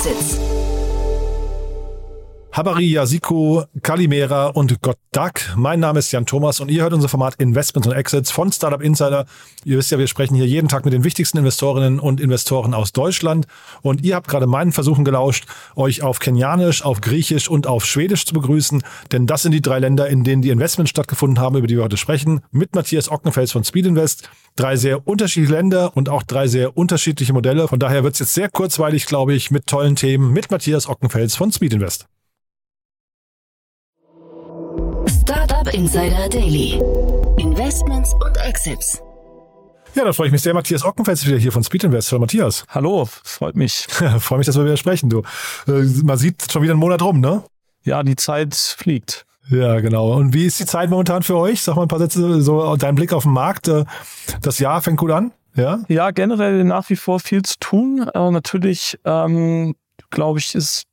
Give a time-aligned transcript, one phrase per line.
[0.00, 0.29] Exits.
[2.60, 4.98] Habari, Yasiko, Kalimera und Gott.
[5.56, 8.82] Mein Name ist Jan Thomas und ihr hört unser Format Investments und Exits von Startup
[8.82, 9.24] Insider.
[9.64, 12.92] Ihr wisst ja, wir sprechen hier jeden Tag mit den wichtigsten Investorinnen und Investoren aus
[12.92, 13.46] Deutschland.
[13.80, 18.26] Und ihr habt gerade meinen Versuchen gelauscht, euch auf Kenianisch, auf Griechisch und auf Schwedisch
[18.26, 18.82] zu begrüßen.
[19.10, 21.84] Denn das sind die drei Länder, in denen die Investments stattgefunden haben, über die wir
[21.84, 22.42] heute sprechen.
[22.50, 24.28] Mit Matthias Ockenfels von Speed Invest.
[24.56, 27.68] Drei sehr unterschiedliche Länder und auch drei sehr unterschiedliche Modelle.
[27.68, 31.34] Von daher wird es jetzt sehr kurzweilig, glaube ich, mit tollen Themen mit Matthias Ockenfels
[31.36, 32.06] von Speed Invest.
[35.70, 36.80] Startup Insider Daily.
[37.38, 39.00] Investments und Exits.
[39.94, 40.54] Ja, da freue ich mich sehr.
[40.54, 42.10] Matthias Ockenfels ist wieder hier von Speed Invest.
[42.10, 42.64] Hallo Matthias.
[42.68, 43.86] Hallo, freut mich.
[44.18, 45.22] freue mich, dass wir wieder sprechen, du.
[45.66, 47.44] Äh, man sieht schon wieder einen Monat rum, ne?
[47.82, 49.26] Ja, die Zeit fliegt.
[49.48, 50.12] Ja, genau.
[50.14, 51.62] Und wie ist die Zeit momentan für euch?
[51.62, 53.68] Sag mal ein paar Sätze, so dein Blick auf den Markt.
[53.68, 53.84] Äh,
[54.42, 55.80] das Jahr fängt gut an, ja?
[55.88, 58.08] Ja, generell nach wie vor viel zu tun.
[58.12, 59.74] Aber natürlich, ähm,
[60.10, 60.84] glaube ich, ist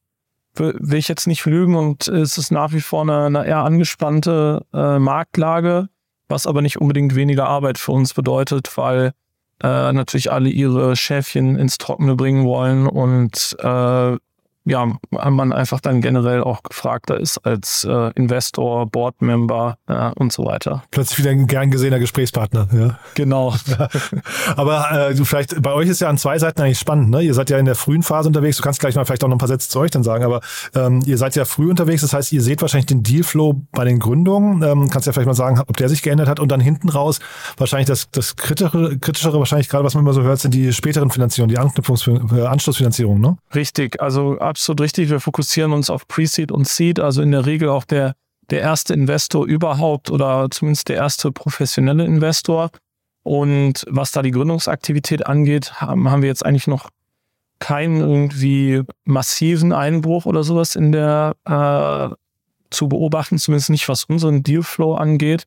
[0.59, 4.65] will ich jetzt nicht lügen und es ist nach wie vor eine, eine eher angespannte
[4.73, 5.89] äh, Marktlage,
[6.27, 9.13] was aber nicht unbedingt weniger Arbeit für uns bedeutet, weil
[9.63, 14.17] äh, natürlich alle ihre Schäfchen ins Trockene bringen wollen und äh,
[14.67, 20.45] ja, man einfach dann generell auch gefragter ist als äh, Investor, Boardmember äh, und so
[20.45, 20.83] weiter.
[20.91, 22.67] Plötzlich wieder ein gern gesehener Gesprächspartner.
[22.73, 22.99] Ja.
[23.15, 23.53] Genau.
[24.57, 27.09] Aber äh, du vielleicht bei euch ist ja an zwei Seiten eigentlich spannend.
[27.09, 27.21] Ne?
[27.21, 28.57] Ihr seid ja in der frühen Phase unterwegs.
[28.57, 30.25] Du kannst gleich mal vielleicht auch noch ein paar Sätze zu euch dann sagen.
[30.25, 30.41] Aber
[30.75, 32.01] ähm, ihr seid ja früh unterwegs.
[32.01, 34.63] Das heißt, ihr seht wahrscheinlich den Dealflow bei den Gründungen.
[34.63, 36.41] Ähm, kannst ja vielleicht mal sagen, ob der sich geändert hat.
[36.41, 37.19] Und dann hinten raus
[37.57, 41.09] wahrscheinlich das, das kritischere, kritischere wahrscheinlich gerade, was man immer so hört, sind die späteren
[41.09, 43.21] Finanzierungen, die Anknüpfungs äh, Anschlussfinanzierung.
[43.21, 43.37] Ne?
[43.55, 44.01] Richtig.
[44.01, 45.11] Also absolut richtig.
[45.11, 48.15] Wir fokussieren uns auf Pre-Seed und Seed, also in der Regel auch der,
[48.49, 52.71] der erste Investor überhaupt oder zumindest der erste professionelle Investor.
[53.21, 56.89] Und was da die Gründungsaktivität angeht, haben, haben wir jetzt eigentlich noch
[57.59, 62.15] keinen irgendwie massiven Einbruch oder sowas in der äh,
[62.71, 65.43] zu beobachten, zumindest nicht was unseren Dealflow angeht.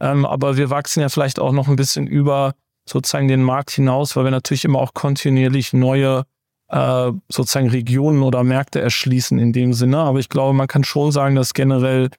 [0.00, 2.54] Ähm, aber wir wachsen ja vielleicht auch noch ein bisschen über
[2.86, 6.24] sozusagen den Markt hinaus, weil wir natürlich immer auch kontinuierlich neue
[6.68, 9.98] äh, sozusagen Regionen oder Märkte erschließen in dem Sinne.
[9.98, 12.10] Aber ich glaube, man kann schon sagen, dass generell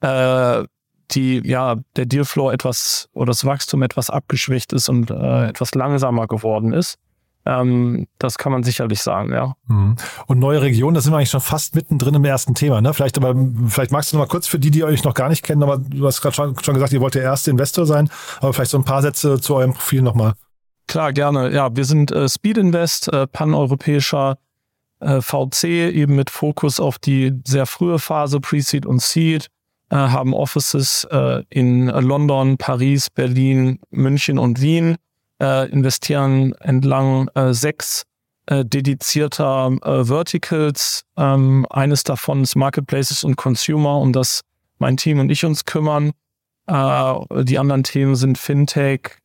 [0.00, 0.64] äh,
[1.12, 6.26] die, ja, der Dealflow etwas oder das Wachstum etwas abgeschwächt ist und äh, etwas langsamer
[6.26, 6.98] geworden ist.
[7.44, 9.54] Ähm, das kann man sicherlich sagen, ja.
[9.68, 9.94] Mhm.
[10.26, 12.92] Und neue Regionen, da sind wir eigentlich schon fast mittendrin im ersten Thema, ne?
[12.92, 13.36] Vielleicht aber,
[13.68, 15.78] vielleicht magst du noch mal kurz für die, die euch noch gar nicht kennen, aber
[15.78, 18.78] du hast gerade schon, schon gesagt, ihr wollt der erste Investor sein, aber vielleicht so
[18.78, 20.34] ein paar Sätze zu eurem Profil nochmal.
[20.86, 21.52] Klar, gerne.
[21.52, 24.38] Ja, wir sind äh, Speed Invest, äh, paneuropäischer
[25.00, 29.48] äh, VC, eben mit Fokus auf die sehr frühe Phase, Pre-Seed und Seed,
[29.90, 34.96] äh, haben Offices äh, in London, Paris, Berlin, München und Wien,
[35.40, 38.04] äh, investieren entlang äh, sechs
[38.48, 41.02] dedizierter Verticals.
[41.16, 44.42] Ähm, eines davon ist Marketplaces und Consumer, um das
[44.78, 46.12] mein Team und ich uns kümmern.
[46.70, 49.18] Die anderen Themen sind Fintech,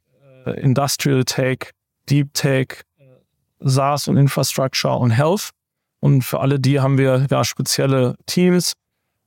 [0.45, 1.71] Industrial Tech,
[2.09, 2.83] Deep Tech,
[3.59, 5.49] SaaS und Infrastructure und Health.
[5.99, 8.73] Und für alle die haben wir ja spezielle Teams,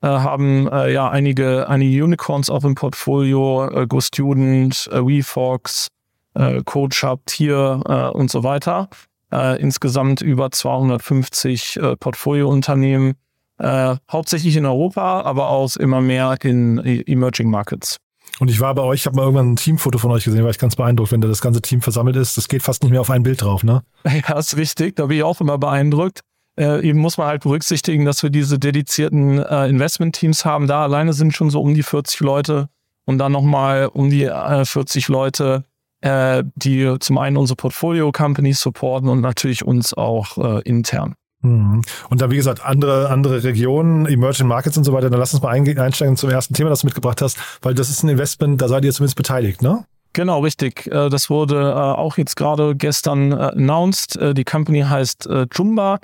[0.02, 5.88] äh, haben äh, ja einige, einige Unicorns auch im Portfolio, äh, GoStudent, äh, WeFox,
[6.34, 8.88] äh, CoachUp, Tier äh, und so weiter.
[9.32, 13.14] Äh, insgesamt über 250 äh, Portfoliounternehmen,
[13.58, 17.98] äh, hauptsächlich in Europa, aber auch immer mehr in Emerging Markets.
[18.40, 20.50] Und ich war bei euch, ich habe mal irgendwann ein Teamfoto von euch gesehen, war
[20.50, 22.36] ich ganz beeindruckt, wenn da das ganze Team versammelt ist.
[22.36, 23.82] Das geht fast nicht mehr auf ein Bild drauf, ne?
[24.28, 24.96] Ja, ist richtig.
[24.96, 26.20] Da bin ich auch immer beeindruckt.
[26.58, 30.66] Äh, eben muss man halt berücksichtigen, dass wir diese dedizierten äh, Investment-Teams haben.
[30.66, 32.68] Da alleine sind schon so um die 40 Leute
[33.06, 35.64] und dann nochmal um die äh, 40 Leute,
[36.00, 41.14] äh, die zum einen unsere Portfolio-Companies supporten und natürlich uns auch äh, intern.
[41.44, 41.82] Mhm.
[42.08, 45.42] Und da, wie gesagt, andere, andere Regionen, Emerging Markets und so weiter, dann lass uns
[45.42, 48.68] mal einsteigen zum ersten Thema, das du mitgebracht hast, weil das ist ein Investment, da
[48.68, 49.84] seid ihr zumindest beteiligt, ne?
[50.14, 50.86] Genau, richtig.
[50.86, 54.18] Äh, das wurde äh, auch jetzt gerade gestern äh, announced.
[54.36, 55.98] Die Company heißt Jumba,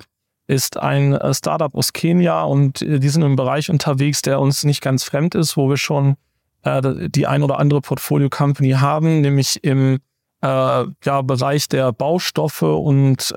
[0.47, 5.03] ist ein Startup aus Kenia und die sind im Bereich unterwegs, der uns nicht ganz
[5.05, 6.15] fremd ist, wo wir schon
[6.63, 9.99] die ein oder andere Portfolio-Company haben, nämlich im
[10.43, 13.33] ja, Bereich der Baustoffe und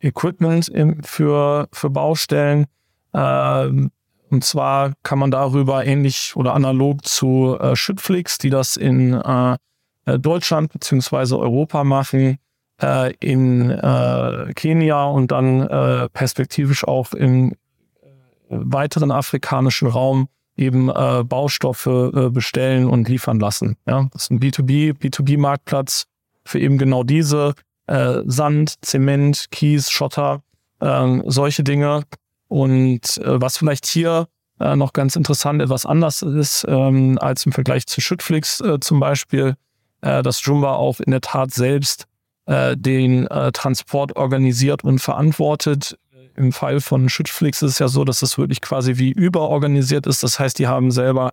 [0.00, 2.66] Equipment im, für, für Baustellen.
[3.14, 3.90] Ähm,
[4.30, 9.56] und zwar kann man darüber ähnlich oder analog zu äh, Schüttflix, die das in äh,
[10.04, 12.38] äh, Deutschland beziehungsweise Europa machen,
[12.80, 17.56] äh, in äh, Kenia und dann äh, perspektivisch auch im äh,
[18.48, 23.76] weiteren afrikanischen Raum eben äh, Baustoffe äh, bestellen und liefern lassen.
[23.86, 26.06] Ja, das ist ein B2B, B2B-Marktplatz
[26.44, 27.54] für eben genau diese
[27.88, 30.42] äh, Sand, Zement, Kies, Schotter
[30.80, 32.02] ähm, solche Dinge.
[32.48, 34.28] Und äh, was vielleicht hier
[34.60, 39.00] äh, noch ganz interessant etwas anders ist ähm, als im Vergleich zu Schüttflix äh, zum
[39.00, 39.56] Beispiel,
[40.00, 42.06] äh, dass Joomba auch in der Tat selbst
[42.46, 45.98] äh, den äh, Transport organisiert und verantwortet.
[46.36, 50.22] Im Fall von Schüttflix ist es ja so, dass es wirklich quasi wie überorganisiert ist.
[50.22, 51.32] Das heißt, die haben selber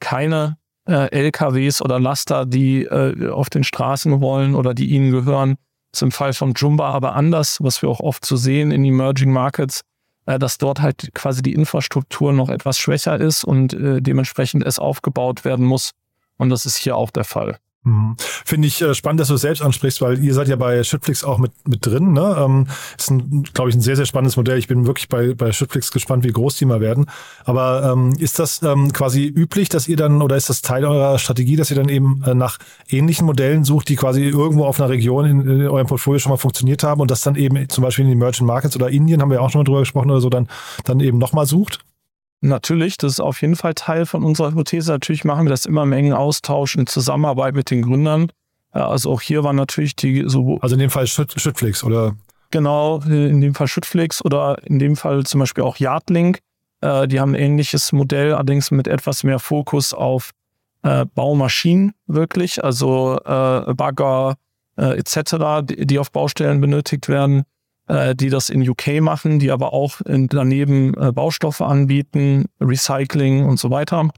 [0.00, 0.56] keine
[0.88, 5.56] äh, LKWs oder Laster, die äh, auf den Straßen wollen oder die ihnen gehören.
[5.96, 9.32] Ist im Fall von Jumba aber anders, was wir auch oft so sehen in Emerging
[9.32, 9.80] Markets,
[10.26, 14.78] äh, dass dort halt quasi die Infrastruktur noch etwas schwächer ist und äh, dementsprechend es
[14.78, 15.92] aufgebaut werden muss.
[16.36, 17.56] Und das ist hier auch der Fall.
[17.86, 18.16] Mhm.
[18.18, 21.22] Finde ich äh, spannend, dass du es selbst ansprichst, weil ihr seid ja bei Shitflix
[21.22, 22.12] auch mit, mit drin.
[22.12, 22.36] Ne?
[22.36, 22.66] Ähm,
[22.98, 23.12] ist,
[23.54, 24.58] glaube ich, ein sehr, sehr spannendes Modell.
[24.58, 27.06] Ich bin wirklich bei, bei Shitflix gespannt, wie groß die mal werden.
[27.44, 31.20] Aber ähm, ist das ähm, quasi üblich, dass ihr dann, oder ist das Teil eurer
[31.20, 34.90] Strategie, dass ihr dann eben äh, nach ähnlichen Modellen sucht, die quasi irgendwo auf einer
[34.90, 38.04] Region in, in eurem Portfolio schon mal funktioniert haben und das dann eben zum Beispiel
[38.04, 40.28] in den Emerging Markets oder Indien, haben wir auch schon mal drüber gesprochen oder so,
[40.28, 40.48] dann,
[40.84, 41.84] dann eben nochmal sucht?
[42.40, 44.92] Natürlich, das ist auf jeden Fall Teil von unserer Hypothese.
[44.92, 48.30] Natürlich machen wir das immer im engen Austausch in Zusammenarbeit mit den Gründern.
[48.70, 50.58] Also auch hier war natürlich die so.
[50.60, 52.14] Also in dem Fall Schütt, Schüttflix oder?
[52.50, 56.40] Genau, in dem Fall Schüttflix oder in dem Fall zum Beispiel auch Yardlink.
[56.80, 60.30] Äh, die haben ein ähnliches Modell, allerdings mit etwas mehr Fokus auf
[60.82, 64.36] äh, Baumaschinen wirklich, also äh, Bagger
[64.78, 67.44] etc., die auf Baustellen benötigt werden
[67.88, 73.44] äh, die das in UK machen, die aber auch in, daneben äh, Baustoffe anbieten, Recycling
[73.44, 74.10] und so weiter.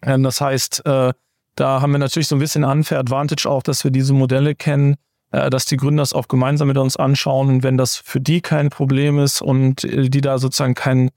[0.00, 1.12] Ähm, das heißt, äh,
[1.56, 4.96] da haben wir natürlich so ein bisschen Unfair Advantage auch, dass wir diese Modelle kennen,
[5.30, 7.48] dass die Gründer es auch gemeinsam mit uns anschauen.
[7.48, 11.10] Und wenn das für die kein Problem ist und die da sozusagen keinen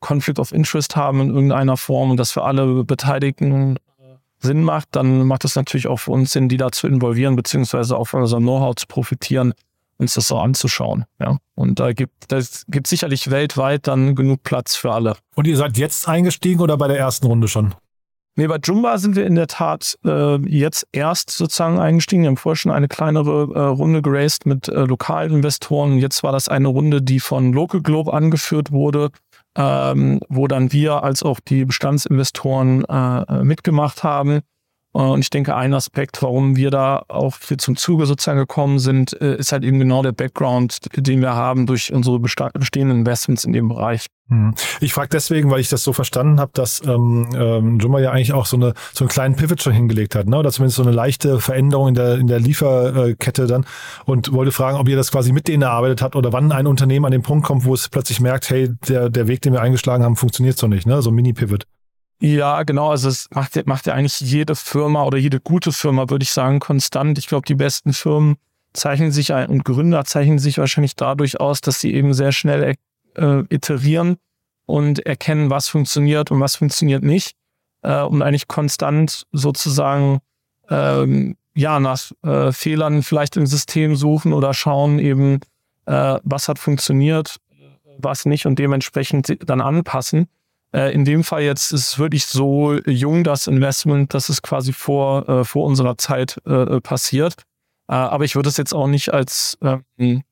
[0.00, 3.78] Conflict of Interest haben in irgendeiner Form und das für alle Beteiligten
[4.38, 7.96] Sinn macht, dann macht es natürlich auch für uns Sinn, die da zu involvieren, beziehungsweise
[7.96, 9.54] auch von unserem Know-how zu profitieren
[10.00, 11.04] uns das so anzuschauen.
[11.20, 11.38] Ja.
[11.54, 15.16] Und da gibt es gibt sicherlich weltweit dann genug Platz für alle.
[15.36, 17.74] Und ihr seid jetzt eingestiegen oder bei der ersten Runde schon?
[18.36, 22.22] Nee, bei Jumba sind wir in der Tat äh, jetzt erst sozusagen eingestiegen.
[22.22, 25.98] Wir haben vorher schon eine kleinere äh, Runde geraced mit äh, lokalen Investoren.
[25.98, 29.10] Jetzt war das eine Runde, die von Local Globe angeführt wurde,
[29.56, 34.40] ähm, wo dann wir als auch die Bestandsinvestoren äh, mitgemacht haben.
[34.92, 39.36] Und ich denke, ein Aspekt, warum wir da auch zum Zuge sozusagen gekommen sind, äh,
[39.36, 43.68] ist halt eben genau der Background, den wir haben durch unsere bestehenden Investments in dem
[43.68, 44.06] Bereich.
[44.30, 44.54] Hm.
[44.80, 48.32] Ich frage deswegen, weil ich das so verstanden habe, dass ähm, ähm, Jumma ja eigentlich
[48.32, 50.36] auch so, eine, so einen kleinen Pivot schon hingelegt hat, ne?
[50.36, 53.66] oder zumindest so eine leichte Veränderung in der, in der Lieferkette dann
[54.06, 57.06] und wollte fragen, ob ihr das quasi mit denen erarbeitet habt oder wann ein Unternehmen
[57.06, 60.04] an den Punkt kommt, wo es plötzlich merkt, hey, der, der Weg, den wir eingeschlagen
[60.04, 61.02] haben, funktioniert so nicht, ne?
[61.02, 61.64] so ein Mini-Pivot.
[62.20, 62.90] Ja, genau.
[62.90, 66.60] Also es macht, macht ja eigentlich jede Firma oder jede gute Firma, würde ich sagen,
[66.60, 67.18] konstant.
[67.18, 68.36] Ich glaube, die besten Firmen
[68.74, 72.76] zeichnen sich ein und Gründer zeichnen sich wahrscheinlich dadurch aus, dass sie eben sehr schnell
[73.16, 74.16] äh, iterieren
[74.66, 77.32] und erkennen, was funktioniert und was funktioniert nicht.
[77.82, 80.20] Äh, und eigentlich konstant sozusagen
[80.68, 85.40] ähm, ja nach äh, Fehlern vielleicht im System suchen oder schauen eben,
[85.86, 87.36] äh, was hat funktioniert,
[87.98, 90.28] was nicht und dementsprechend dann anpassen.
[90.72, 94.72] Äh, in dem Fall jetzt ist es wirklich so jung, das Investment, dass es quasi
[94.72, 97.42] vor, äh, vor unserer Zeit äh, passiert.
[97.86, 100.22] Aber ich würde es jetzt auch nicht als ähm,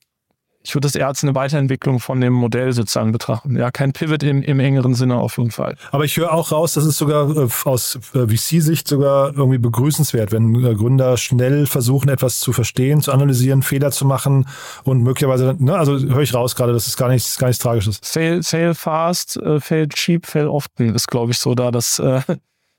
[0.68, 3.56] ich würde es eher als eine Weiterentwicklung von dem Modell sozusagen betrachten.
[3.56, 5.76] Ja, kein Pivot im, im engeren Sinne auf jeden Fall.
[5.92, 10.30] Aber ich höre auch raus, das ist sogar äh, aus äh, VC-Sicht sogar irgendwie begrüßenswert,
[10.30, 14.46] wenn äh, Gründer schnell versuchen, etwas zu verstehen, zu analysieren, Fehler zu machen
[14.84, 17.98] und möglicherweise, ne, also höre ich raus gerade, das ist gar nichts, gar nichts Tragisches.
[18.02, 22.00] Fail, fail fast, fail cheap, fail often ist, glaube ich, so da das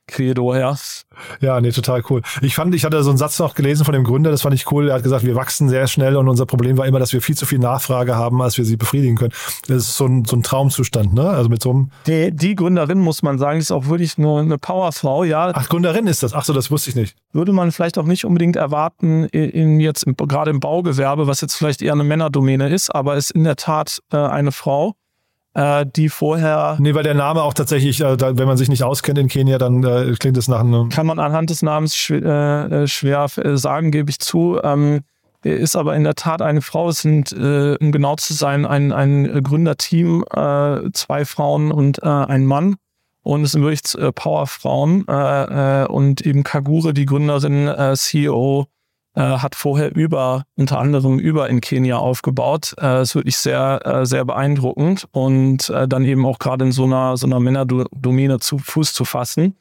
[0.09, 0.75] Credo, ja.
[1.41, 2.21] Ja, nee, total cool.
[2.41, 4.71] Ich fand, ich hatte so einen Satz noch gelesen von dem Gründer, das fand ich
[4.71, 4.89] cool.
[4.89, 7.35] Er hat gesagt, wir wachsen sehr schnell und unser Problem war immer, dass wir viel
[7.35, 9.33] zu viel Nachfrage haben, als wir sie befriedigen können.
[9.67, 11.29] Das ist so ein, so ein Traumzustand, ne?
[11.29, 11.91] Also mit so einem.
[12.07, 15.51] Die, die Gründerin, muss man sagen, ist auch wirklich nur eine Powerfrau, ja.
[15.53, 16.33] Ach, Gründerin ist das.
[16.33, 17.15] Ach so, das wusste ich nicht.
[17.33, 21.55] Würde man vielleicht auch nicht unbedingt erwarten, in jetzt im, gerade im Baugewerbe, was jetzt
[21.55, 24.95] vielleicht eher eine Männerdomäne ist, aber ist in der Tat äh, eine Frau
[25.53, 26.77] äh, die vorher.
[26.79, 29.57] Nee, weil der Name auch tatsächlich, äh, da, wenn man sich nicht auskennt in Kenia,
[29.57, 30.89] dann äh, klingt es nach einem.
[30.89, 33.27] Kann man anhand des Namens schwer, schwer
[33.57, 34.59] sagen, gebe ich zu.
[34.63, 35.01] Ähm,
[35.41, 36.89] ist aber in der Tat eine Frau.
[36.89, 40.25] Es sind, um genau zu sein, ein, ein Gründerteam,
[40.91, 42.75] zwei Frauen und ein Mann.
[43.23, 43.81] Und es sind wirklich
[44.15, 45.03] Powerfrauen.
[45.03, 48.67] Und eben Kagure, die Gründerin, CEO
[49.19, 52.73] äh, hat vorher über, unter anderem über in Kenia aufgebaut.
[52.79, 56.85] Äh, ist wirklich sehr, äh, sehr beeindruckend und äh, dann eben auch gerade in so
[56.85, 59.57] einer, so einer Männerdomäne zu Fuß zu fassen.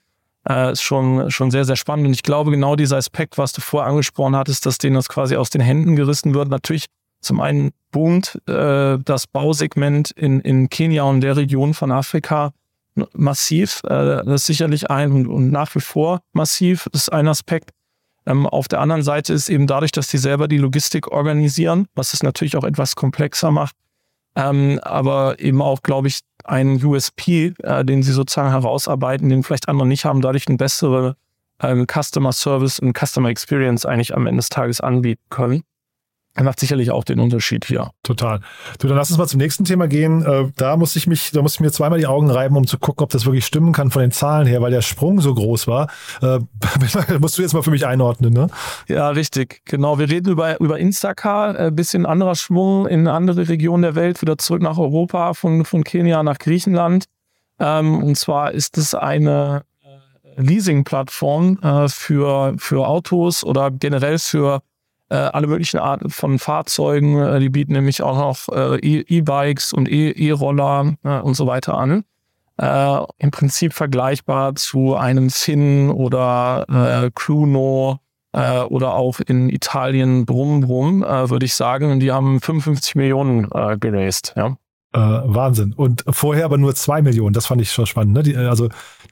[0.48, 2.06] Äh, ist schon, schon sehr, sehr spannend.
[2.06, 5.34] Und ich glaube, genau dieser Aspekt, was du vorher angesprochen hattest, dass denen das quasi
[5.34, 6.48] aus den Händen gerissen wird.
[6.48, 6.86] Natürlich
[7.20, 12.52] Zum einen boomt äh, das Bausegment in, in Kenia und der Region von Afrika
[13.12, 13.80] massiv.
[13.82, 16.88] Das ist sicherlich ein und, und nach wie vor massiv.
[16.92, 17.70] Das ist ein Aspekt.
[18.28, 22.12] Ähm, auf der anderen Seite ist eben dadurch, dass die selber die Logistik organisieren, was
[22.12, 23.74] es natürlich auch etwas komplexer macht,
[24.36, 29.68] ähm, aber eben auch, glaube ich, ein USP, äh, den sie sozusagen herausarbeiten, den vielleicht
[29.68, 31.16] andere nicht haben, dadurch eine bessere
[31.62, 35.62] ähm, Customer Service und Customer Experience eigentlich am Ende des Tages anbieten können
[36.44, 37.90] macht sicherlich auch den Unterschied hier.
[38.02, 38.40] Total.
[38.78, 40.24] Du, dann lass uns mal zum nächsten Thema gehen.
[40.24, 42.78] Äh, da muss ich mich, da muss ich mir zweimal die Augen reiben, um zu
[42.78, 45.66] gucken, ob das wirklich stimmen kann von den Zahlen her, weil der Sprung so groß
[45.66, 45.88] war.
[46.22, 46.38] Äh,
[47.20, 48.48] musst du jetzt mal für mich einordnen, ne?
[48.88, 49.62] Ja, richtig.
[49.64, 49.98] Genau.
[49.98, 54.22] Wir reden über, über Instacar, ein äh, bisschen anderer Schwung in andere Regionen der Welt,
[54.22, 57.06] wieder zurück nach Europa, von, von Kenia nach Griechenland.
[57.58, 59.62] Ähm, und zwar ist es eine
[60.36, 64.62] Leasing-Plattform für, für Autos oder generell für
[65.10, 67.18] äh, alle möglichen Arten von Fahrzeugen.
[67.18, 71.46] Äh, die bieten nämlich auch noch äh, e- E-Bikes und e- E-Roller äh, und so
[71.46, 72.04] weiter an.
[72.60, 76.66] Äh, Im Prinzip vergleichbar zu einem Finn oder
[77.04, 78.00] äh, Cluno
[78.32, 81.92] äh, oder auch in Italien Brumm Brumm, äh, würde ich sagen.
[81.92, 84.34] Und die haben 55 Millionen äh, geraced.
[84.36, 84.56] Ja.
[84.90, 85.74] Wahnsinn.
[85.74, 87.34] Und vorher aber nur zwei Millionen.
[87.34, 88.14] Das fand ich schon spannend.
[88.14, 88.22] Ne?
[88.22, 88.68] Die, also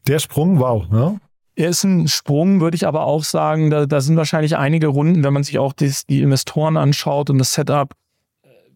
[0.07, 0.85] der Sprung, wow.
[0.91, 1.15] Ja?
[1.57, 3.71] Er ist ein Sprung, würde ich aber auch sagen.
[3.71, 7.39] Da, da sind wahrscheinlich einige Runden, wenn man sich auch die, die Investoren anschaut und
[7.39, 7.95] das Setup,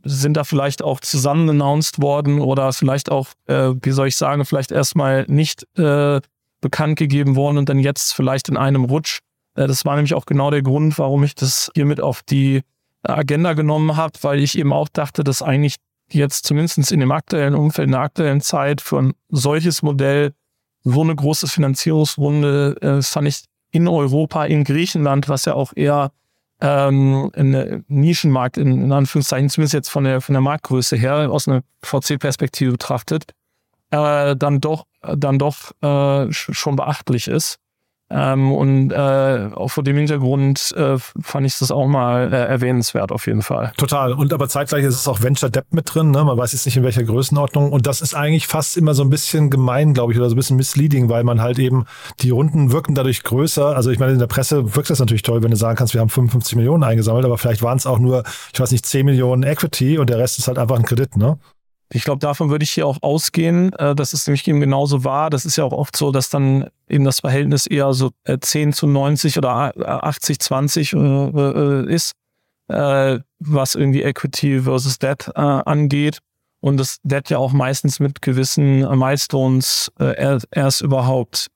[0.02, 4.46] sind da vielleicht auch zusammen announced worden oder vielleicht auch, äh, wie soll ich sagen,
[4.46, 6.20] vielleicht erstmal nicht äh,
[6.62, 9.18] bekannt gegeben worden und dann jetzt vielleicht in einem Rutsch.
[9.56, 12.62] Äh, das war nämlich auch genau der Grund, warum ich das hiermit auf die
[13.02, 15.76] Agenda genommen habe, weil ich eben auch dachte, dass eigentlich
[16.10, 20.32] jetzt zumindest in dem aktuellen Umfeld, in der aktuellen Zeit für ein solches Modell
[20.84, 26.12] so eine große Finanzierungsrunde äh, fand ich in Europa, in Griechenland, was ja auch eher
[26.60, 31.48] ähm, ein Nischenmarkt in, in Anführungszeichen, zumindest jetzt von der, von der Marktgröße her, aus
[31.48, 33.32] einer VC-Perspektive betrachtet,
[33.90, 37.58] äh, dann doch, dann doch äh, schon beachtlich ist.
[38.12, 43.12] Ähm, und äh, auch vor dem Hintergrund äh, fand ich das auch mal äh, erwähnenswert
[43.12, 43.72] auf jeden Fall.
[43.76, 44.12] Total.
[44.12, 46.10] Und aber zeitgleich ist es auch Venture Debt mit drin.
[46.10, 46.24] Ne?
[46.24, 47.70] Man weiß jetzt nicht in welcher Größenordnung.
[47.70, 50.38] Und das ist eigentlich fast immer so ein bisschen gemein, glaube ich, oder so ein
[50.38, 51.86] bisschen misleading, weil man halt eben
[52.20, 53.76] die Runden wirken dadurch größer.
[53.76, 56.00] Also ich meine, in der Presse wirkt das natürlich toll, wenn du sagen kannst, wir
[56.00, 59.44] haben 55 Millionen eingesammelt, aber vielleicht waren es auch nur, ich weiß nicht, 10 Millionen
[59.44, 61.38] Equity und der Rest ist halt einfach ein Kredit, ne?
[61.92, 65.28] Ich glaube, davon würde ich hier auch ausgehen, äh, dass es nämlich eben genauso war.
[65.28, 68.72] Das ist ja auch oft so, dass dann eben das Verhältnis eher so äh, 10
[68.72, 72.12] zu 90 oder 80, 20 äh, äh, ist,
[72.68, 76.18] äh, was irgendwie Equity versus Debt äh, angeht.
[76.60, 79.90] Und das Debt ja auch meistens mit gewissen Milestones
[80.50, 81.46] erst überhaupt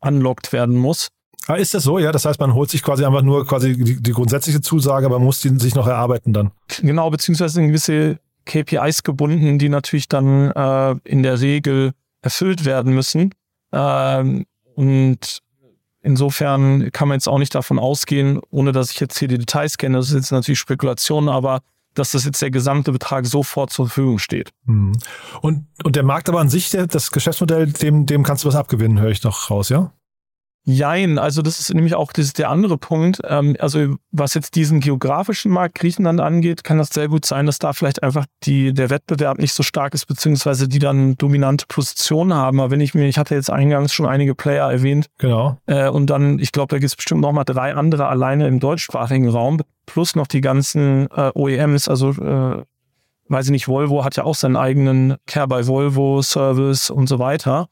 [0.00, 1.08] unlocked werden muss.
[1.46, 1.98] Ah, ist das so?
[1.98, 5.18] Ja, das heißt, man holt sich quasi einfach nur quasi die, die grundsätzliche Zusage, aber
[5.18, 6.52] muss die sich noch erarbeiten dann.
[6.80, 12.94] Genau, beziehungsweise eine gewisse KPIs gebunden, die natürlich dann äh, in der Regel erfüllt werden
[12.94, 13.34] müssen.
[13.72, 15.40] Ähm, und
[16.02, 19.78] insofern kann man jetzt auch nicht davon ausgehen, ohne dass ich jetzt hier die Details
[19.78, 21.60] kenne, das ist jetzt natürlich Spekulation, aber
[21.94, 24.50] dass das jetzt der gesamte Betrag sofort zur Verfügung steht.
[24.64, 24.92] Mhm.
[25.40, 29.00] Und, und der Markt aber an sich, das Geschäftsmodell, dem, dem kannst du was abgewinnen,
[29.00, 29.92] höre ich noch raus, ja?
[30.66, 33.20] Jein, also das ist nämlich auch das der andere Punkt.
[33.24, 37.58] Ähm, also was jetzt diesen geografischen Markt Griechenland angeht, kann das sehr gut sein, dass
[37.58, 42.32] da vielleicht einfach die, der Wettbewerb nicht so stark ist, beziehungsweise die dann dominante Positionen
[42.32, 42.60] haben.
[42.60, 45.10] Aber wenn ich mir, ich hatte jetzt eingangs schon einige Player erwähnt.
[45.18, 45.58] Genau.
[45.66, 49.28] Äh, und dann, ich glaube, da gibt es bestimmt nochmal drei andere alleine im deutschsprachigen
[49.28, 52.64] Raum, plus noch die ganzen äh, OEMs, also äh,
[53.28, 57.18] weiß ich nicht, Volvo hat ja auch seinen eigenen Care by Volvo Service und so
[57.18, 57.68] weiter.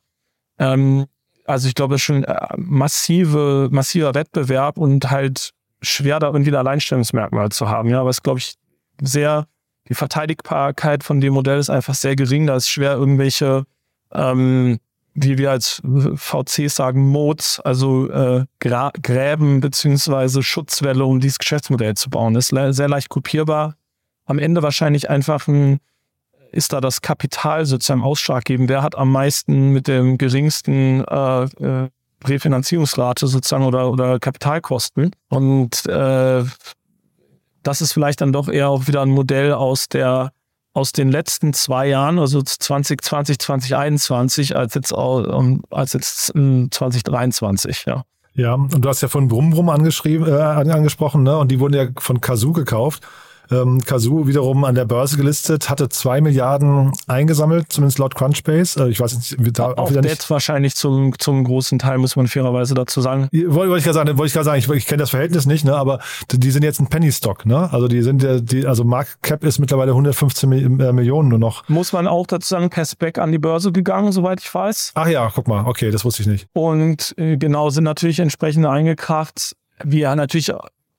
[0.58, 1.06] Ähm,
[1.52, 6.50] also ich glaube, es ist schon äh, massive, massiver Wettbewerb und halt schwer, da irgendwie
[6.50, 7.88] ein Alleinstellungsmerkmal zu haben.
[7.88, 8.54] Ja, aber es glaube ich
[9.00, 9.46] sehr,
[9.88, 12.46] die Verteidigbarkeit von dem Modell ist einfach sehr gering.
[12.46, 13.64] Da ist schwer, irgendwelche,
[14.12, 14.78] ähm,
[15.14, 15.82] wie wir als
[16.14, 22.34] VC sagen, Modes, also äh, Gräben beziehungsweise Schutzwelle, um dieses Geschäftsmodell zu bauen.
[22.34, 23.76] Das ist sehr leicht kopierbar.
[24.24, 25.80] Am Ende wahrscheinlich einfach ein
[26.52, 28.68] ist da das Kapital sozusagen ausschlaggebend?
[28.68, 31.88] Wer hat am meisten mit dem geringsten äh, äh,
[32.24, 35.10] Refinanzierungsrate sozusagen oder, oder Kapitalkosten?
[35.28, 36.44] Und äh,
[37.62, 40.32] das ist vielleicht dann doch eher auch wieder ein Modell aus der
[40.74, 48.04] aus den letzten zwei Jahren, also 2020, 2021, als jetzt, als jetzt 2023, ja.
[48.34, 51.36] Ja, und du hast ja von Brumm angeschrieben, äh, angesprochen, ne?
[51.36, 53.06] Und die wurden ja von Kazoo gekauft.
[53.52, 58.84] Ähm, Kazoo wiederum an der Börse gelistet, hatte zwei Milliarden eingesammelt, zumindest laut Crunchbase.
[58.84, 60.28] Äh, ich weiß nicht, da auch, auch wieder nicht.
[60.30, 63.28] wahrscheinlich zum, zum großen Teil, muss man fairerweise dazu sagen.
[63.32, 65.64] Wollte wollt ich gerade sagen, wollte ich gerade sagen, ich, ich kenne das Verhältnis nicht,
[65.64, 67.72] ne, aber die sind jetzt ein Penny Stock, ne?
[67.72, 71.68] Also die sind die, also Market Cap ist mittlerweile 115 äh, Millionen nur noch.
[71.68, 74.92] Muss man auch dazu sagen, per Spec an die Börse gegangen, soweit ich weiß.
[74.94, 76.48] Ach ja, guck mal, okay, das wusste ich nicht.
[76.52, 79.56] Und äh, genau sind natürlich entsprechend eingekracht.
[79.84, 80.52] Wir natürlich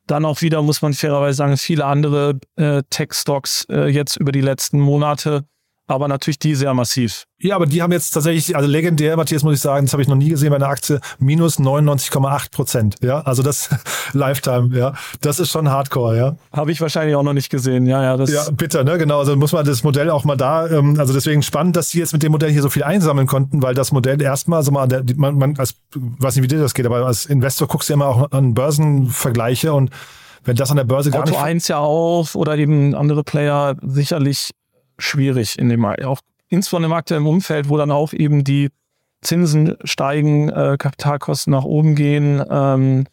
[0.07, 4.41] dann auch wieder, muss man fairerweise sagen, viele andere äh, Tech-Stocks äh, jetzt über die
[4.41, 5.45] letzten Monate
[5.87, 7.25] aber natürlich die sehr massiv.
[7.39, 10.07] Ja, aber die haben jetzt tatsächlich, also legendär, Matthias, muss ich sagen, das habe ich
[10.07, 12.95] noch nie gesehen bei einer Aktie, minus 99,8 Prozent.
[13.01, 13.69] Ja, also das
[14.13, 16.35] Lifetime, ja, das ist schon Hardcore, ja.
[16.53, 18.17] Habe ich wahrscheinlich auch noch nicht gesehen, ja, ja.
[18.17, 19.19] Das ja, bitte, ne, genau.
[19.19, 22.13] Also muss man das Modell auch mal da, ähm, also deswegen spannend, dass sie jetzt
[22.13, 25.03] mit dem Modell hier so viel einsammeln konnten, weil das Modell erstmal, also mal, der,
[25.17, 27.95] man, man, als, weiß nicht, wie dir das geht, aber als Investor guckst du ja
[27.95, 29.89] immer auch an Börsenvergleiche und
[30.45, 31.41] wenn das an der Börse gar Auto nicht.
[31.41, 34.51] 1 ja auch oder eben andere Player sicherlich
[35.03, 36.19] schwierig in dem auch
[36.49, 38.69] insbesondere im aktuellen Umfeld, wo dann auch eben die
[39.21, 42.43] Zinsen steigen, äh, Kapitalkosten nach oben gehen.
[42.49, 43.05] Ähm,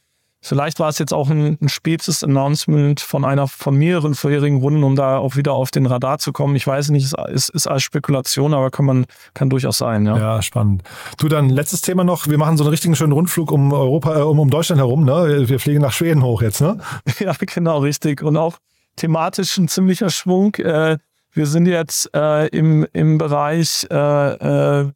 [0.42, 4.82] vielleicht war es jetzt auch ein, ein spätes Announcement von einer von mehreren vorherigen Runden,
[4.82, 6.56] um da auch wieder auf den Radar zu kommen.
[6.56, 10.04] Ich weiß nicht, es ist, ist als Spekulation, aber kann man kann durchaus sein.
[10.04, 10.18] Ja.
[10.18, 10.82] ja, spannend.
[11.18, 12.26] Du dann letztes Thema noch.
[12.26, 15.04] Wir machen so einen richtigen schönen Rundflug um Europa, äh, um, um Deutschland herum.
[15.04, 16.60] Ne, wir fliegen nach Schweden hoch jetzt.
[16.60, 16.78] Ne?
[17.20, 18.58] ja, genau richtig und auch
[18.96, 20.54] thematisch ein ziemlicher Schwung.
[20.56, 20.98] Äh,
[21.32, 24.90] wir sind jetzt äh, im, im Bereich äh, äh,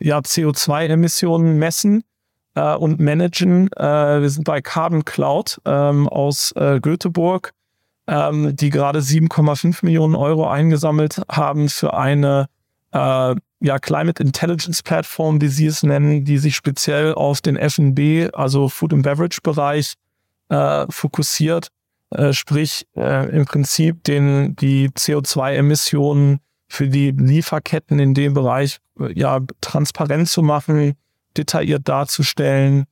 [0.00, 2.04] ja, CO2-Emissionen messen
[2.54, 3.70] äh, und managen.
[3.76, 7.52] Äh, wir sind bei Carbon Cloud ähm, aus äh, Göteborg,
[8.06, 12.48] ähm, die gerade 7,5 Millionen Euro eingesammelt haben für eine
[12.90, 18.70] ja, Climate Intelligence Plattform, wie sie es nennen, die sich speziell auf den F&B, also
[18.70, 19.92] Food and Beverage Bereich
[20.88, 21.68] fokussiert
[22.10, 29.12] äh, sprich äh, im Prinzip den, die CO2-Emissionen für die Lieferketten in dem Bereich äh,
[29.18, 30.94] ja transparent zu machen,
[31.36, 32.84] detailliert darzustellen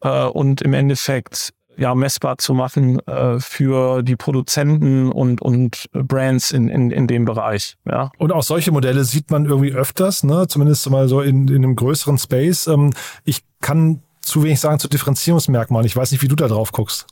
[0.00, 6.50] äh, und im Endeffekt ja messbar zu machen äh, für die Produzenten und und Brands
[6.50, 7.76] in, in, in dem Bereich.
[7.86, 8.10] Ja.
[8.18, 10.46] Und auch solche Modelle sieht man irgendwie öfters, ne?
[10.48, 12.66] Zumindest mal so in, in einem größeren Space.
[12.66, 12.92] Ähm,
[13.24, 15.86] ich kann zu wenig sagen zu Differenzierungsmerkmalen.
[15.86, 17.06] Ich weiß nicht, wie du da drauf guckst.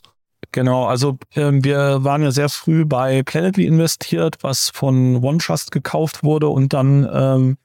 [0.51, 6.23] Genau, also äh, wir waren ja sehr früh bei Planetly investiert, was von OneTrust gekauft
[6.23, 7.57] wurde und dann ähm,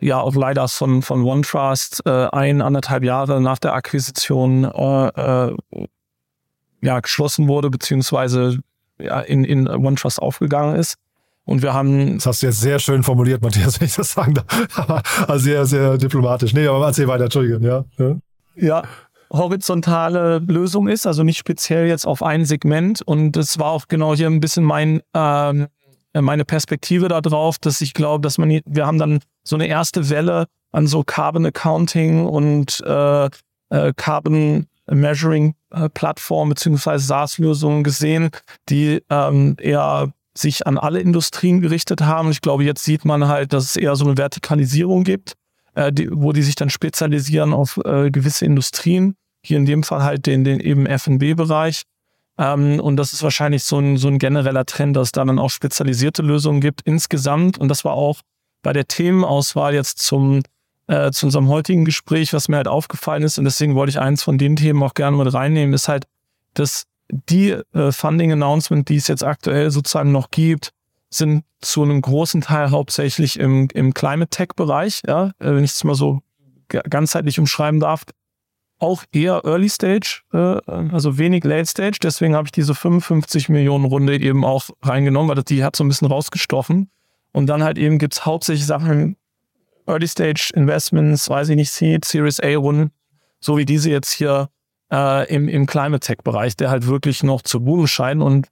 [0.00, 5.56] ja auch leider von, von OneTrust äh, ein, anderthalb Jahre nach der Akquisition äh, äh,
[6.82, 8.58] ja, geschlossen wurde, beziehungsweise
[8.98, 10.96] ja, in, in OneTrust aufgegangen ist.
[11.46, 12.16] Und wir haben.
[12.16, 15.24] Das hast du jetzt sehr schön formuliert, Matthias, wenn ich das sagen darf.
[15.28, 16.52] also sehr, sehr diplomatisch.
[16.52, 17.84] Nee, aber erzähl weiter, Entschuldigung, ja.
[17.96, 18.16] Ja,
[18.56, 18.82] ja
[19.30, 23.02] horizontale Lösung ist, also nicht speziell jetzt auf ein Segment.
[23.02, 25.68] Und das war auch genau hier ein bisschen mein, ähm,
[26.14, 30.46] meine Perspektive darauf, dass ich glaube, dass man, wir haben dann so eine erste Welle
[30.72, 33.26] an so Carbon Accounting und äh,
[33.70, 38.30] äh, Carbon Measuring äh, Plattformen beziehungsweise SaaS-Lösungen gesehen,
[38.68, 42.30] die ähm, eher sich an alle Industrien gerichtet haben.
[42.30, 45.34] Ich glaube, jetzt sieht man halt, dass es eher so eine Vertikalisierung gibt
[45.76, 49.14] äh, die, wo die sich dann spezialisieren auf äh, gewisse Industrien.
[49.44, 51.82] Hier in dem Fall halt den, den eben F&B-Bereich.
[52.38, 55.38] Ähm, und das ist wahrscheinlich so ein, so ein genereller Trend, dass es da dann
[55.38, 57.58] auch spezialisierte Lösungen gibt insgesamt.
[57.58, 58.20] Und das war auch
[58.62, 60.42] bei der Themenauswahl jetzt zum,
[60.88, 63.38] äh, zu unserem heutigen Gespräch, was mir halt aufgefallen ist.
[63.38, 66.06] Und deswegen wollte ich eins von den Themen auch gerne mit reinnehmen, ist halt,
[66.54, 70.72] dass die äh, Funding-Announcement, die es jetzt aktuell sozusagen noch gibt,
[71.16, 75.84] sind zu einem großen Teil hauptsächlich im, im Climate Tech-Bereich, ja, äh, wenn ich es
[75.84, 76.20] mal so
[76.68, 78.04] ganzheitlich umschreiben darf.
[78.78, 80.60] Auch eher Early Stage, äh,
[80.92, 81.98] also wenig Late Stage.
[82.02, 85.88] Deswegen habe ich diese 55 Millionen Runde eben auch reingenommen, weil die hat so ein
[85.88, 86.90] bisschen rausgestochen.
[87.32, 89.16] Und dann halt eben gibt es hauptsächlich Sachen,
[89.86, 92.90] Early Stage Investments, weiß ich nicht, Seed, Series A Runden,
[93.40, 94.50] so wie diese jetzt hier
[94.92, 98.22] äh, im, im Climate Tech Bereich, der halt wirklich noch zu boomen scheint.
[98.22, 98.48] Und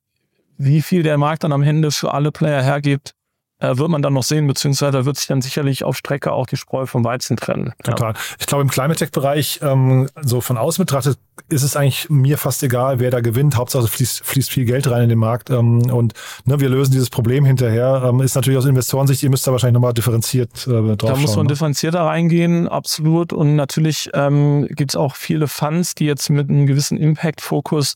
[0.57, 3.15] wie viel der Markt dann am Ende für alle Player hergibt,
[3.61, 6.57] äh, wird man dann noch sehen, beziehungsweise wird sich dann sicherlich auf Strecke auch die
[6.57, 7.73] Spreu vom Weizen trennen.
[7.83, 8.13] Total.
[8.13, 8.19] Ja.
[8.39, 12.63] Ich glaube, im Climate Tech-Bereich, ähm, so von außen betrachtet, ist es eigentlich mir fast
[12.63, 13.57] egal, wer da gewinnt.
[13.57, 15.51] Hauptsache fließt, fließt viel Geld rein in den Markt.
[15.51, 16.15] Ähm, und
[16.45, 18.03] ne, wir lösen dieses Problem hinterher.
[18.05, 21.37] Ähm, ist natürlich aus Investorensicht, ihr müsst da wahrscheinlich nochmal differenziert äh, drauf Da muss
[21.37, 21.53] man ne?
[21.53, 23.33] differenzierter reingehen, absolut.
[23.33, 27.95] Und natürlich ähm, gibt es auch viele Funds, die jetzt mit einem gewissen Impact-Fokus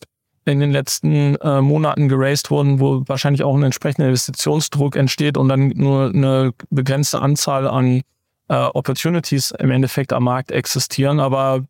[0.49, 5.49] in den letzten äh, Monaten geraced wurden, wo wahrscheinlich auch ein entsprechender Investitionsdruck entsteht und
[5.49, 8.03] dann nur eine begrenzte Anzahl an
[8.49, 11.21] äh, Opportunities im Endeffekt am Markt existieren.
[11.21, 11.65] Aber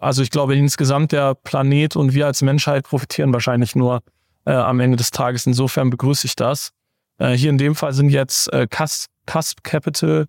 [0.00, 4.00] also ich glaube insgesamt der Planet und wir als Menschheit profitieren wahrscheinlich nur
[4.44, 5.46] äh, am Ende des Tages.
[5.46, 6.70] Insofern begrüße ich das.
[7.18, 10.26] Äh, hier in dem Fall sind jetzt äh, Cusp, Cusp Capital,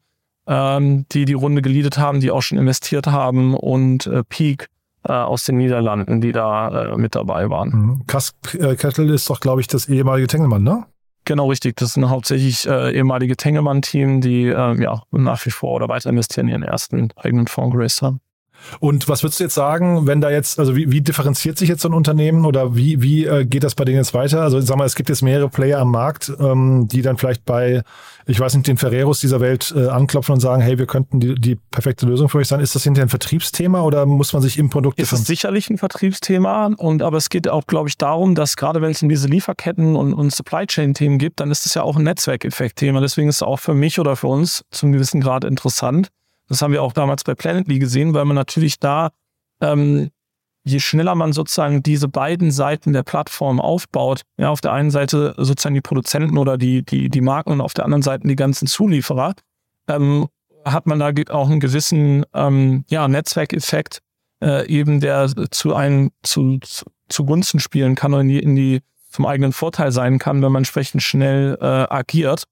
[0.48, 4.68] ähm, die die Runde geleadet haben, die auch schon investiert haben und äh, Peak
[5.08, 7.70] äh, aus den Niederlanden, die da äh, mit dabei waren.
[7.70, 8.04] Mhm.
[8.08, 10.86] Cusp äh, Capital ist doch, glaube ich, das ehemalige Tengelmann, ne?
[11.26, 11.76] Genau, richtig.
[11.78, 16.48] Das sind hauptsächlich äh, ehemalige Tengelmann-Team, die äh, ja nach wie vor oder weiter investieren,
[16.48, 18.20] ihren ersten eigenen Fonds geraced haben.
[18.80, 21.82] Und was würdest du jetzt sagen, wenn da jetzt, also wie, wie differenziert sich jetzt
[21.82, 24.42] so ein Unternehmen oder wie, wie äh, geht das bei denen jetzt weiter?
[24.42, 27.84] Also sag mal, es gibt jetzt mehrere Player am Markt, ähm, die dann vielleicht bei,
[28.26, 31.36] ich weiß nicht, den Ferreros dieser Welt äh, anklopfen und sagen, hey, wir könnten die,
[31.36, 32.60] die perfekte Lösung für euch sein.
[32.60, 35.78] Ist das hinterher ein Vertriebsthema oder muss man sich im Produkt Es ist sicherlich ein
[35.78, 39.28] Vertriebsthema und aber es geht auch, glaube ich, darum, dass gerade wenn es in diese
[39.28, 43.02] Lieferketten und, und Supply Chain Themen gibt, dann ist es ja auch ein Netzwerkeffekt-Thema.
[43.02, 46.10] Deswegen ist es auch für mich oder für uns zum gewissen Grad interessant
[46.48, 49.12] das haben wir auch damals bei Planetly gesehen, weil man natürlich da,
[49.62, 50.10] ähm,
[50.64, 55.34] je schneller man sozusagen diese beiden Seiten der Plattform aufbaut, ja, auf der einen Seite
[55.38, 58.68] sozusagen die Produzenten oder die, die, die Marken und auf der anderen Seite die ganzen
[58.68, 59.34] Zulieferer,
[59.88, 60.28] ähm,
[60.66, 64.00] hat man da auch einen gewissen ähm, ja, Netzwerkeffekt,
[64.44, 68.82] äh, eben der zu einem zu, zu, zugunsten spielen kann und in die, in die
[69.10, 72.44] zum eigenen Vorteil sein kann, wenn man entsprechend schnell äh, agiert.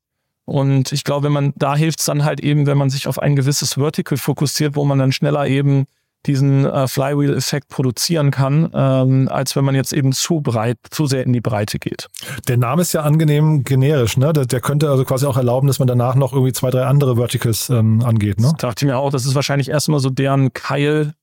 [0.46, 3.20] Und ich glaube, wenn man da hilft es dann halt eben, wenn man sich auf
[3.20, 5.86] ein gewisses Vertical fokussiert, wo man dann schneller eben
[6.26, 11.26] diesen äh, Flywheel-Effekt produzieren kann, ähm, als wenn man jetzt eben zu breit, zu sehr
[11.26, 12.08] in die Breite geht.
[12.48, 14.32] Der Name ist ja angenehm generisch, ne?
[14.32, 17.18] Der, der könnte also quasi auch erlauben, dass man danach noch irgendwie zwei, drei andere
[17.18, 18.48] Verticals ähm, angeht, ne?
[18.48, 21.14] Das dachte ich mir auch, das ist wahrscheinlich erstmal so deren Keil,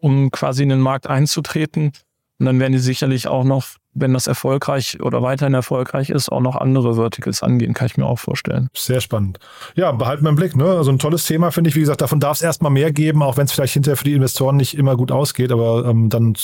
[0.00, 1.92] um quasi in den Markt einzutreten.
[2.38, 3.64] Und dann werden die sicherlich auch noch
[3.96, 8.06] wenn das erfolgreich oder weiterhin erfolgreich ist, auch noch andere Verticals angehen, kann ich mir
[8.06, 8.68] auch vorstellen.
[8.76, 9.38] Sehr spannend.
[9.74, 10.54] Ja, behalten wir im Blick.
[10.54, 10.64] Ne?
[10.64, 11.76] Also ein tolles Thema, finde ich.
[11.76, 14.12] Wie gesagt, davon darf es erstmal mehr geben, auch wenn es vielleicht hinterher für die
[14.12, 15.50] Investoren nicht immer gut ausgeht.
[15.50, 16.34] Aber ähm, dann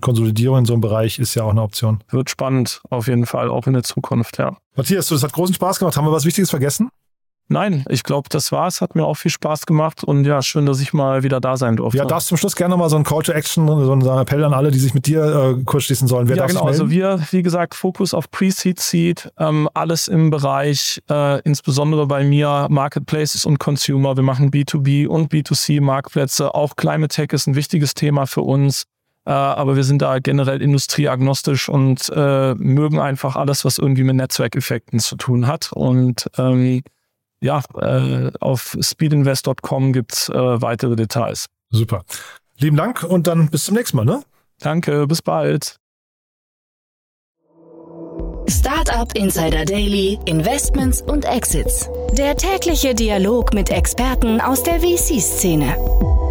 [0.00, 2.02] Konsolidierung in so einem Bereich ist ja auch eine Option.
[2.10, 4.56] Wird spannend, auf jeden Fall, auch in der Zukunft, ja.
[4.74, 5.96] Matthias, das hat großen Spaß gemacht.
[5.96, 6.88] Haben wir was Wichtiges vergessen?
[7.48, 8.80] Nein, ich glaube, das war's.
[8.80, 11.76] Hat mir auch viel Spaß gemacht und ja, schön, dass ich mal wieder da sein
[11.76, 11.98] durfte.
[11.98, 14.54] Ja, darfst zum Schluss gerne mal so ein Call to Action, so einen Appell an
[14.54, 16.28] alle, die sich mit dir äh, kurz schließen sollen.
[16.28, 16.64] Wer ja, genau.
[16.64, 22.24] Also wir, wie gesagt, Fokus auf Pre-Seed, Seed, ähm, alles im Bereich, äh, insbesondere bei
[22.24, 24.16] mir, Marketplaces und Consumer.
[24.16, 26.54] Wir machen B2B und B2C Marktplätze.
[26.54, 28.84] Auch Climate Tech ist ein wichtiges Thema für uns.
[29.24, 34.16] Äh, aber wir sind da generell industrieagnostisch und äh, mögen einfach alles, was irgendwie mit
[34.16, 35.70] Netzwerkeffekten zu tun hat.
[35.72, 36.82] Und ähm,
[37.42, 41.46] ja, äh, auf speedinvest.com gibt's äh, weitere Details.
[41.70, 42.04] Super.
[42.58, 44.22] Lieben Dank und dann bis zum nächsten Mal, ne?
[44.60, 45.76] Danke, bis bald.
[48.48, 51.88] Startup Insider Daily, Investments und Exits.
[52.12, 56.21] Der tägliche Dialog mit Experten aus der VC-Szene.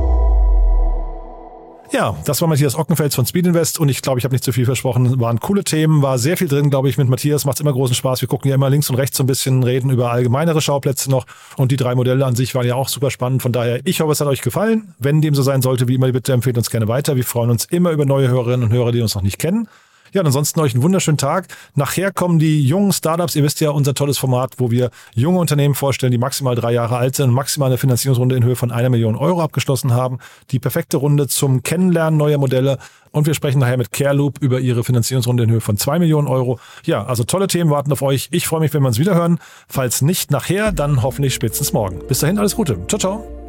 [1.94, 4.54] Ja, das war Matthias Ockenfels von Speed Invest und ich glaube, ich habe nicht zu
[4.54, 5.20] viel versprochen.
[5.20, 7.44] Waren coole Themen, war sehr viel drin, glaube ich, mit Matthias.
[7.44, 8.22] Macht immer großen Spaß.
[8.22, 11.26] Wir gucken ja immer links und rechts so ein bisschen, reden über allgemeinere Schauplätze noch
[11.58, 13.42] und die drei Modelle an sich waren ja auch super spannend.
[13.42, 14.94] Von daher, ich hoffe, es hat euch gefallen.
[15.00, 17.18] Wenn dem so sein sollte, wie immer, bitte empfehlt uns gerne weiter.
[17.18, 19.68] Wir freuen uns immer über neue Hörerinnen und Hörer, die uns noch nicht kennen.
[20.14, 21.48] Ja, und ansonsten euch einen wunderschönen Tag.
[21.76, 23.36] Nachher kommen die jungen Startups.
[23.36, 26.98] Ihr wisst ja, unser tolles Format, wo wir junge Unternehmen vorstellen, die maximal drei Jahre
[26.98, 30.20] alt sind, maximal eine Finanzierungsrunde in Höhe von einer Million Euro abgeschlossen haben.
[30.52, 32.78] Die perfekte Runde zum Kennenlernen neuer Modelle.
[33.12, 36.60] Und wir sprechen nachher mit CareLoop über ihre Finanzierungsrunde in Höhe von zwei Millionen Euro.
[36.86, 38.30] Ja, also tolle Themen warten auf euch.
[38.32, 39.40] Ich freue mich, wenn wir uns wiederhören.
[39.68, 42.00] Falls nicht nachher, dann hoffentlich spätestens morgen.
[42.08, 42.78] Bis dahin alles Gute.
[42.88, 43.41] Ciao, ciao.